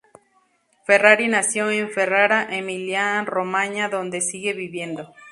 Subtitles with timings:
[0.83, 5.13] Ferrari nació en Ferrara, Emilia-Romaña, donde sigue viviendo.